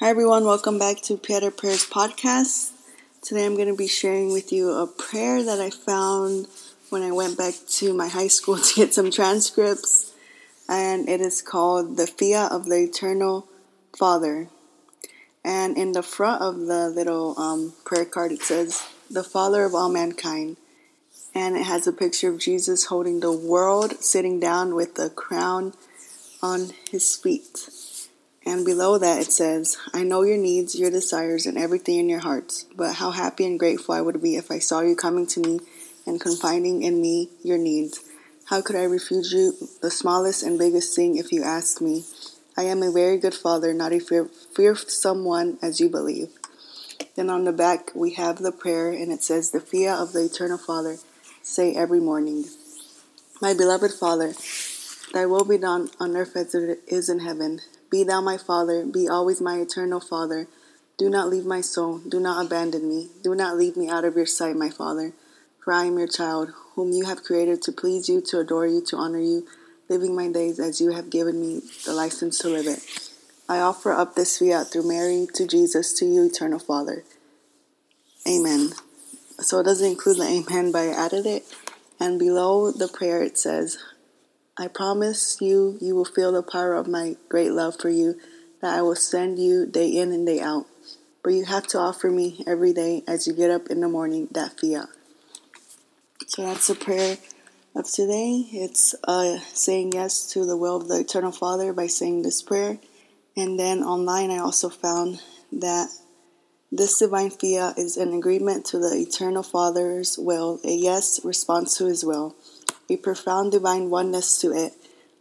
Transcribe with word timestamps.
Hi, 0.00 0.08
everyone. 0.08 0.44
Welcome 0.44 0.76
back 0.76 1.02
to 1.02 1.16
Pieta 1.16 1.52
Prayers 1.52 1.86
Podcast. 1.86 2.72
Today 3.22 3.46
I'm 3.46 3.54
going 3.54 3.68
to 3.68 3.76
be 3.76 3.86
sharing 3.86 4.32
with 4.32 4.50
you 4.50 4.72
a 4.72 4.88
prayer 4.88 5.44
that 5.44 5.60
I 5.60 5.70
found 5.70 6.48
when 6.90 7.04
I 7.04 7.12
went 7.12 7.38
back 7.38 7.54
to 7.78 7.94
my 7.94 8.08
high 8.08 8.26
school 8.26 8.58
to 8.58 8.74
get 8.74 8.92
some 8.92 9.12
transcripts, 9.12 10.12
and 10.68 11.08
it 11.08 11.20
is 11.20 11.40
called 11.40 11.96
The 11.96 12.08
Fiat 12.08 12.50
of 12.50 12.64
the 12.64 12.82
Eternal 12.82 13.46
Father. 13.96 14.48
And 15.44 15.78
in 15.78 15.92
the 15.92 16.02
front 16.02 16.42
of 16.42 16.66
the 16.66 16.88
little 16.88 17.38
um, 17.38 17.74
prayer 17.84 18.04
card, 18.04 18.32
it 18.32 18.42
says, 18.42 18.84
The 19.08 19.22
Father 19.22 19.62
of 19.62 19.76
all 19.76 19.92
mankind. 19.92 20.56
And 21.36 21.56
it 21.56 21.66
has 21.66 21.86
a 21.86 21.92
picture 21.92 22.30
of 22.30 22.40
Jesus 22.40 22.86
holding 22.86 23.20
the 23.20 23.30
world, 23.30 24.02
sitting 24.02 24.40
down 24.40 24.74
with 24.74 24.96
the 24.96 25.08
crown 25.08 25.72
on 26.42 26.70
his 26.90 27.14
feet. 27.14 27.68
And 28.46 28.64
below 28.64 28.98
that 28.98 29.20
it 29.20 29.32
says, 29.32 29.78
I 29.94 30.02
know 30.02 30.22
your 30.22 30.36
needs, 30.36 30.78
your 30.78 30.90
desires, 30.90 31.46
and 31.46 31.56
everything 31.56 31.98
in 31.98 32.08
your 32.10 32.20
hearts, 32.20 32.66
but 32.76 32.96
how 32.96 33.10
happy 33.10 33.46
and 33.46 33.58
grateful 33.58 33.94
I 33.94 34.02
would 34.02 34.20
be 34.22 34.36
if 34.36 34.50
I 34.50 34.58
saw 34.58 34.80
you 34.80 34.94
coming 34.94 35.26
to 35.28 35.40
me 35.40 35.60
and 36.06 36.20
confiding 36.20 36.82
in 36.82 37.00
me 37.00 37.30
your 37.42 37.56
needs. 37.56 38.00
How 38.46 38.60
could 38.60 38.76
I 38.76 38.84
refuse 38.84 39.32
you 39.32 39.54
the 39.80 39.90
smallest 39.90 40.42
and 40.42 40.58
biggest 40.58 40.94
thing 40.94 41.16
if 41.16 41.32
you 41.32 41.42
asked 41.42 41.80
me? 41.80 42.04
I 42.56 42.64
am 42.64 42.82
a 42.82 42.92
very 42.92 43.18
good 43.18 43.34
father, 43.34 43.72
not 43.72 43.92
a 43.92 43.98
fear, 43.98 44.26
fearsome 44.26 45.24
one 45.24 45.58
as 45.62 45.80
you 45.80 45.88
believe. 45.88 46.28
Then 47.16 47.30
on 47.30 47.44
the 47.44 47.52
back 47.52 47.92
we 47.94 48.12
have 48.14 48.38
the 48.38 48.52
prayer, 48.52 48.90
and 48.90 49.10
it 49.10 49.22
says, 49.22 49.50
The 49.50 49.60
fiat 49.60 49.98
of 49.98 50.12
the 50.12 50.24
eternal 50.24 50.58
Father, 50.58 50.98
say 51.42 51.74
every 51.74 52.00
morning. 52.00 52.44
My 53.40 53.54
beloved 53.54 53.92
Father, 53.92 54.34
thy 55.12 55.26
will 55.26 55.44
be 55.44 55.58
done 55.58 55.90
on 55.98 56.16
earth 56.16 56.36
as 56.36 56.54
it 56.54 56.80
is 56.86 57.08
in 57.08 57.20
heaven. 57.20 57.60
Be 57.94 58.02
thou 58.02 58.20
my 58.20 58.36
Father, 58.36 58.84
be 58.84 59.08
always 59.08 59.40
my 59.40 59.58
eternal 59.58 60.00
Father. 60.00 60.48
Do 60.98 61.08
not 61.08 61.28
leave 61.28 61.46
my 61.46 61.60
soul, 61.60 61.98
do 61.98 62.18
not 62.18 62.44
abandon 62.44 62.88
me, 62.88 63.10
do 63.22 63.36
not 63.36 63.56
leave 63.56 63.76
me 63.76 63.88
out 63.88 64.04
of 64.04 64.16
your 64.16 64.26
sight, 64.26 64.56
my 64.56 64.68
Father. 64.68 65.12
For 65.62 65.72
I 65.72 65.84
am 65.84 65.96
your 65.96 66.08
child, 66.08 66.50
whom 66.74 66.90
you 66.90 67.04
have 67.04 67.22
created 67.22 67.62
to 67.62 67.70
please 67.70 68.08
you, 68.08 68.20
to 68.22 68.40
adore 68.40 68.66
you, 68.66 68.84
to 68.86 68.96
honor 68.96 69.20
you, 69.20 69.46
living 69.88 70.12
my 70.12 70.28
days 70.28 70.58
as 70.58 70.80
you 70.80 70.90
have 70.90 71.08
given 71.08 71.40
me 71.40 71.60
the 71.84 71.92
license 71.92 72.40
to 72.40 72.48
live 72.48 72.66
it. 72.66 72.82
I 73.48 73.60
offer 73.60 73.92
up 73.92 74.16
this 74.16 74.40
fiat 74.40 74.72
through 74.72 74.88
Mary 74.88 75.28
to 75.34 75.46
Jesus, 75.46 75.96
to 76.00 76.04
you, 76.04 76.24
eternal 76.24 76.58
Father. 76.58 77.04
Amen. 78.26 78.70
So 79.38 79.60
it 79.60 79.66
doesn't 79.66 79.88
include 79.88 80.16
the 80.16 80.24
amen, 80.24 80.72
but 80.72 80.80
I 80.80 80.88
added 80.88 81.26
it. 81.26 81.44
And 82.00 82.18
below 82.18 82.72
the 82.72 82.88
prayer 82.88 83.22
it 83.22 83.38
says, 83.38 83.78
I 84.56 84.68
promise 84.68 85.40
you, 85.40 85.78
you 85.80 85.96
will 85.96 86.04
feel 86.04 86.30
the 86.30 86.42
power 86.42 86.74
of 86.74 86.86
my 86.86 87.16
great 87.28 87.50
love 87.50 87.80
for 87.80 87.88
you, 87.88 88.20
that 88.62 88.78
I 88.78 88.82
will 88.82 88.94
send 88.94 89.36
you 89.38 89.66
day 89.66 89.88
in 89.88 90.12
and 90.12 90.24
day 90.24 90.40
out. 90.40 90.66
But 91.24 91.32
you 91.32 91.44
have 91.44 91.66
to 91.68 91.78
offer 91.78 92.08
me 92.08 92.44
every 92.46 92.72
day 92.72 93.02
as 93.08 93.26
you 93.26 93.32
get 93.32 93.50
up 93.50 93.66
in 93.68 93.80
the 93.80 93.88
morning 93.88 94.28
that 94.30 94.60
fiat. 94.60 94.88
So 96.28 96.42
that's 96.42 96.68
the 96.68 96.76
prayer 96.76 97.18
of 97.74 97.90
today. 97.90 98.46
It's 98.52 98.94
uh, 99.02 99.38
saying 99.52 99.92
yes 99.94 100.30
to 100.32 100.46
the 100.46 100.56
will 100.56 100.76
of 100.76 100.86
the 100.86 101.00
Eternal 101.00 101.32
Father 101.32 101.72
by 101.72 101.88
saying 101.88 102.22
this 102.22 102.40
prayer. 102.40 102.78
And 103.36 103.58
then 103.58 103.82
online, 103.82 104.30
I 104.30 104.38
also 104.38 104.68
found 104.68 105.20
that 105.50 105.88
this 106.70 107.00
divine 107.00 107.30
fiat 107.30 107.76
is 107.76 107.96
an 107.96 108.12
agreement 108.12 108.66
to 108.66 108.78
the 108.78 108.94
Eternal 108.94 109.42
Father's 109.42 110.16
will, 110.16 110.60
a 110.64 110.72
yes 110.72 111.24
response 111.24 111.76
to 111.78 111.86
his 111.86 112.04
will 112.04 112.36
a 112.88 112.96
profound 112.96 113.52
divine 113.52 113.90
oneness 113.90 114.38
to 114.40 114.52
it. 114.52 114.72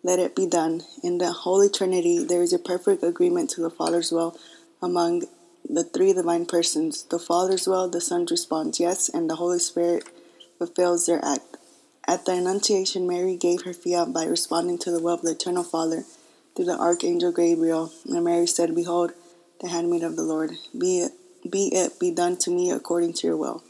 Let 0.03 0.19
it 0.19 0.35
be 0.35 0.47
done. 0.47 0.81
In 1.01 1.17
the 1.17 1.31
Holy 1.31 1.69
Trinity, 1.69 2.23
there 2.23 2.41
is 2.41 2.53
a 2.53 2.59
perfect 2.59 3.03
agreement 3.03 3.49
to 3.51 3.61
the 3.61 3.69
Father's 3.69 4.11
will 4.11 4.37
among 4.81 5.23
the 5.67 5.83
three 5.83 6.13
divine 6.13 6.45
persons. 6.45 7.03
The 7.03 7.19
Father's 7.19 7.67
will, 7.67 7.89
the 7.89 8.01
Son 8.01 8.25
responds 8.29 8.79
yes, 8.79 9.07
and 9.07 9.29
the 9.29 9.37
Holy 9.37 9.59
Spirit 9.59 10.03
fulfills 10.57 11.05
their 11.05 11.23
act. 11.23 11.57
At 12.05 12.25
the 12.25 12.33
Annunciation, 12.33 13.07
Mary 13.07 13.37
gave 13.37 13.61
her 13.61 13.73
fiat 13.73 14.11
by 14.11 14.25
responding 14.25 14.77
to 14.79 14.91
the 14.91 15.01
will 15.01 15.13
of 15.13 15.21
the 15.21 15.31
Eternal 15.31 15.63
Father 15.63 16.03
through 16.55 16.65
the 16.65 16.77
Archangel 16.77 17.31
Gabriel. 17.31 17.93
And 18.05 18.23
Mary 18.25 18.45
said, 18.45 18.75
Behold, 18.75 19.13
the 19.61 19.69
handmaid 19.69 20.03
of 20.03 20.17
the 20.17 20.23
Lord, 20.23 20.51
be 20.77 20.99
it, 20.99 21.13
be 21.49 21.69
it 21.73 21.99
be 21.99 22.11
done 22.11 22.35
to 22.37 22.51
me 22.51 22.71
according 22.71 23.13
to 23.13 23.27
your 23.27 23.37
will. 23.37 23.63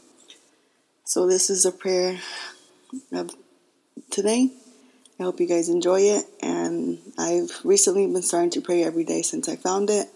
So 1.04 1.26
this 1.28 1.48
is 1.48 1.64
a 1.64 1.70
prayer 1.70 2.18
of 3.12 3.30
today. 4.14 4.50
I 5.18 5.24
hope 5.24 5.40
you 5.40 5.46
guys 5.46 5.68
enjoy 5.68 6.02
it. 6.02 6.24
And 6.40 6.98
I've 7.18 7.50
recently 7.64 8.06
been 8.06 8.22
starting 8.22 8.50
to 8.50 8.60
pray 8.60 8.84
every 8.84 9.04
day 9.04 9.22
since 9.22 9.48
I 9.48 9.56
found 9.56 9.90
it. 9.90 10.08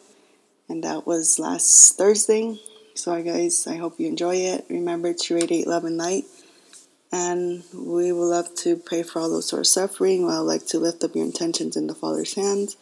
And 0.68 0.84
that 0.84 1.06
was 1.06 1.38
last 1.38 1.98
Thursday. 1.98 2.60
So, 2.94 3.20
guys, 3.22 3.66
I 3.66 3.76
hope 3.76 3.98
you 3.98 4.06
enjoy 4.06 4.36
it. 4.36 4.66
Remember 4.68 5.12
to 5.12 5.34
radiate 5.34 5.66
love 5.66 5.84
and 5.84 5.96
light. 5.96 6.24
And 7.10 7.64
we 7.74 8.12
would 8.12 8.26
love 8.26 8.54
to 8.56 8.76
pray 8.76 9.02
for 9.02 9.20
all 9.20 9.30
those 9.30 9.50
who 9.50 9.58
are 9.58 9.64
suffering. 9.64 10.26
Well, 10.26 10.42
I'd 10.42 10.52
like 10.52 10.66
to 10.68 10.78
lift 10.78 11.02
up 11.02 11.14
your 11.14 11.24
intentions 11.24 11.76
in 11.76 11.86
the 11.86 11.94
Father's 11.94 12.34
hands. 12.34 12.76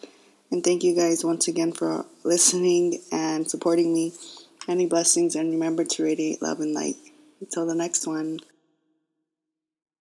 And 0.51 0.63
thank 0.63 0.83
you 0.85 0.95
guys 0.95 1.25
once 1.25 1.49
again 1.49 1.73
for 1.73 2.07
listening 2.25 3.01
and 3.11 3.49
supporting 3.49 3.95
me. 3.95 4.13
Any 4.69 4.87
blessings, 4.87 5.37
and 5.37 5.53
remember 5.53 5.85
to 5.85 6.03
radiate 6.03 6.43
love 6.43 6.61
and 6.61 6.75
light. 6.75 6.97
Until 7.41 7.67
the 7.67 7.75
next 7.75 8.07
one. 8.07 8.41